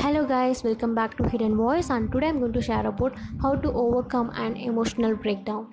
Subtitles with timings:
[0.00, 3.56] hello guys welcome back to hidden voice and today i'm going to share about how
[3.56, 5.66] to overcome an emotional breakdown.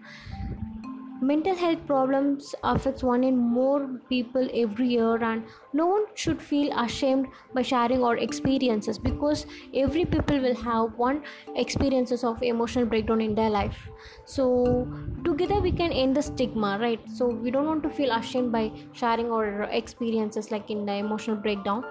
[1.22, 5.44] Mental health problems affects one in more people every year and
[5.74, 11.24] no one should feel ashamed by sharing our experiences because every people will have one
[11.56, 13.78] experiences of emotional breakdown in their life.
[14.26, 14.88] So
[15.24, 17.00] together we can end the stigma right?
[17.14, 21.38] So we don't want to feel ashamed by sharing our experiences like in the emotional
[21.38, 21.86] breakdown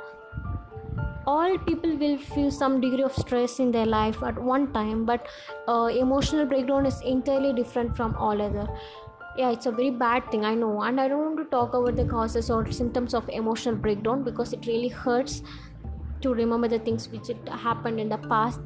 [1.27, 5.27] all people will feel some degree of stress in their life at one time but
[5.69, 8.69] uh, emotional breakdown is entirely different from all other.
[9.37, 11.97] Yeah it's a very bad thing i know and i don't want to talk about
[11.97, 15.43] the causes or symptoms of emotional breakdown because it really hurts
[16.21, 18.61] to remember the things which it happened in the past.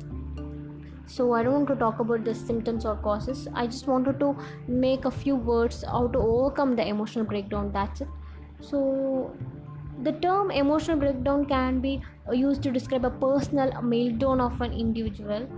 [1.06, 3.48] So i don't want to talk about the symptoms or causes.
[3.54, 4.36] I just wanted to
[4.66, 8.08] make a few words how to overcome the emotional breakdown that's it.
[8.60, 9.34] So
[10.02, 12.00] the term emotional breakdown can be
[12.32, 15.48] used to describe a personal meltdown of an individual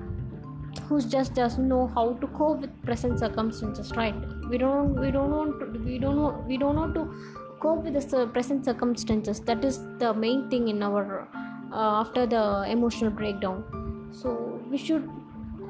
[0.88, 4.14] who just doesn't know how to cope with present circumstances right?
[4.48, 7.14] We don't we don't want to, we don't we don't know to
[7.60, 9.40] cope with the present circumstances.
[9.40, 11.28] That is the main thing in our
[11.72, 14.08] uh, after the emotional breakdown.
[14.12, 15.08] So we should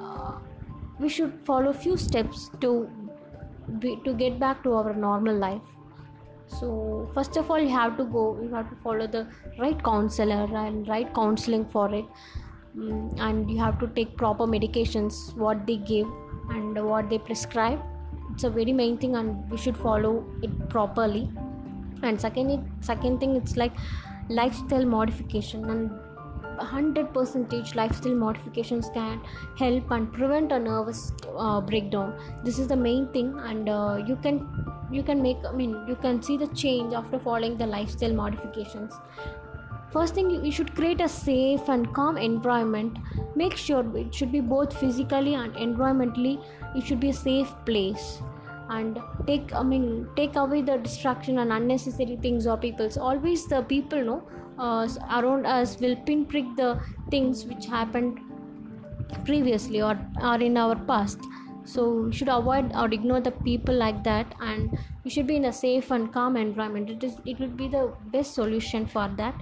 [0.01, 0.39] uh,
[0.99, 2.89] we should follow few steps to
[3.79, 5.63] be, to get back to our normal life
[6.59, 9.27] so first of all you have to go you have to follow the
[9.59, 12.05] right counselor and right counseling for it.
[12.77, 16.07] Um, and you have to take proper medications what they give
[16.51, 17.81] and what they prescribe.
[18.33, 21.29] It's a very main thing and we should follow it properly.
[22.03, 23.73] And second second thing it's like
[24.29, 25.91] lifestyle modification and
[26.61, 29.21] 100 percentage lifestyle modifications can
[29.57, 32.15] help and prevent a nervous uh, breakdown.
[32.45, 34.47] This is the main thing and uh, you can
[34.91, 38.95] you can make i mean you can see the change after following the lifestyle modifications.
[39.93, 42.99] First thing you, should create a safe and calm environment.
[43.35, 46.41] Make sure it should be both physically and environmentally
[46.77, 48.21] it should be a safe place.
[48.69, 52.97] And take i mean take away the distraction and unnecessary things or people's.
[52.97, 54.23] Always the people know
[54.59, 56.81] uh, around us will pinprick the
[57.11, 58.21] things which happened
[59.25, 61.19] previously or are in our past
[61.73, 65.45] so you should avoid or ignore the people like that and you should be in
[65.45, 66.91] a safe and calm environment.
[66.91, 69.35] It is it will be the best solution for that.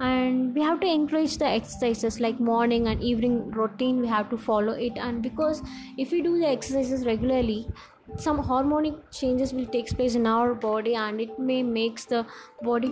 [0.00, 4.38] And we have to encourage the exercises like morning and evening routine we have to
[4.38, 4.96] follow it.
[4.96, 5.62] And because
[5.96, 7.66] if we do the exercises regularly
[8.16, 12.24] some hormonic changes will take place in our body and it may makes the
[12.62, 12.90] body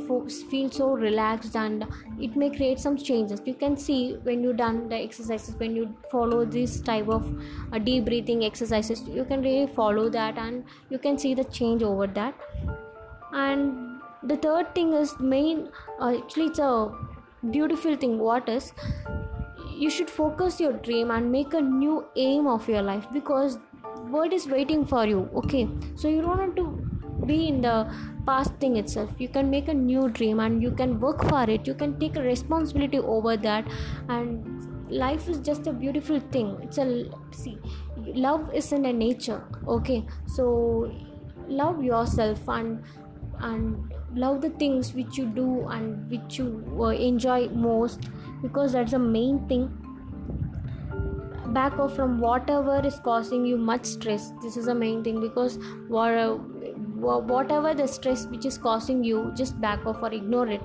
[0.50, 1.87] feel so relaxed and
[2.21, 3.41] it may create some changes.
[3.44, 7.25] You can see when you done the exercises when you follow this type of
[7.72, 11.82] uh, deep breathing exercises you can really follow that and you can see the change
[11.82, 12.34] over that.
[13.32, 15.69] And the third thing is main
[16.00, 16.93] uh, actually it's a
[17.50, 18.72] beautiful thing what is
[19.76, 23.59] you should focus your dream and make a new aim of your life because
[24.10, 25.68] world is waiting for you okay?
[25.94, 27.90] So you don't have to be in the
[28.26, 29.10] past thing itself.
[29.18, 31.66] You can make a new dream and you can work for it.
[31.66, 33.66] You can take a responsibility over that.
[34.08, 36.56] And life is just a beautiful thing.
[36.62, 37.58] It's a see
[38.14, 40.06] love is in a nature okay?
[40.26, 40.92] So
[41.48, 42.82] love yourself and
[43.40, 48.08] and love the things which you do and which you uh, enjoy most
[48.42, 49.70] because that's the main thing
[51.56, 54.33] back off from whatever is causing you much stress.
[54.43, 55.59] This is the main thing because
[55.89, 60.62] whatever the stress which is causing you just back off or ignore it.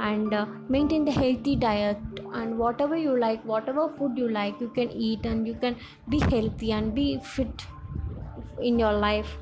[0.00, 1.98] And uh, maintain the healthy diet
[2.32, 5.74] and whatever you like whatever food you like you can eat and you can
[6.08, 7.66] be healthy and be fit
[8.60, 9.36] in your life.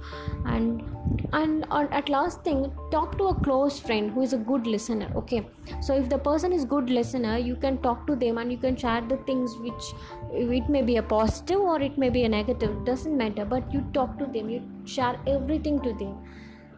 [0.47, 0.83] And
[1.33, 5.47] and at last thing talk to a close friend who is a good listener okay?
[5.81, 8.77] So if the person is good listener you can talk to them and you can
[8.77, 9.85] share the things which
[10.33, 13.85] it may be a positive or it may be a negative doesn't matter but you
[13.93, 16.17] talk to them you share everything to them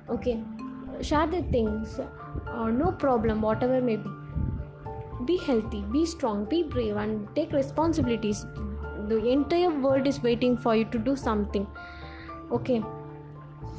[0.09, 0.42] okay?
[1.00, 4.10] Share the things uh, no problem whatever may be.
[5.24, 8.47] Be healthy be strong be brave and take responsibilities.
[9.09, 11.66] The entire world is waiting for you to do something
[12.51, 12.83] okay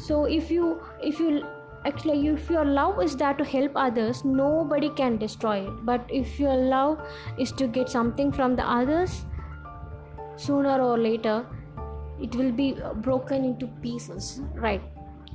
[0.07, 1.45] so if you if you
[1.85, 5.85] actually if your love is there to help others nobody can destroy it.
[5.85, 6.99] But if your love
[7.37, 9.25] is to get something from the others
[10.35, 11.45] sooner or later
[12.21, 14.81] it will be broken into pieces right?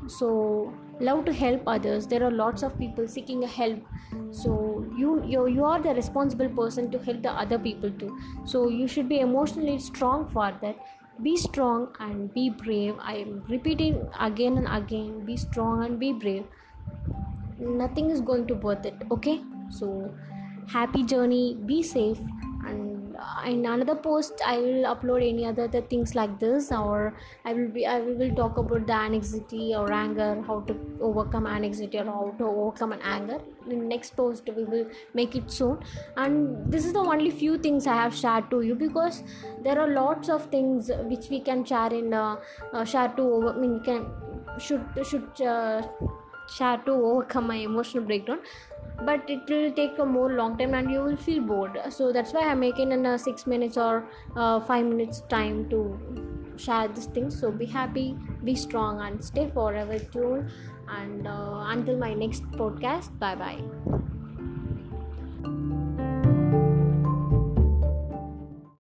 [0.06, 2.06] So love to help others.
[2.06, 3.80] There are lots of people seeking help.
[4.30, 8.18] So you you, you are the responsible person to help the other people too.
[8.44, 10.76] So you should be emotionally strong for that
[11.22, 12.94] be strong and be brave.
[13.00, 16.44] I am repeating again and again be strong and be brave.
[17.58, 19.40] Nothing is going to worth it okay?
[19.70, 20.14] So
[20.68, 21.56] happy journey.
[21.66, 22.18] Be safe
[23.46, 27.86] in another post i will upload any other, things like this or i will be
[27.86, 32.44] i will talk about the anxiety or anger how to overcome anxiety or how to
[32.44, 33.38] overcome an anger.
[33.68, 35.78] In next post we will make it soon.
[36.16, 39.22] And this is the only few things i have shared to you because
[39.62, 42.36] there are lots of things which we can share in uh,
[42.72, 44.06] uh, share to over I mean can
[44.58, 45.82] should should uh,
[46.48, 48.40] share to overcome my emotional breakdown
[49.02, 51.78] but it will take a more long time and you will feel bored.
[51.90, 55.98] So that's why i'm making in a six minutes or uh, five minutes time to
[56.56, 60.50] share this thing so be happy be strong and stay forever tuned.
[60.88, 64.10] And uh, until my next podcast bye bye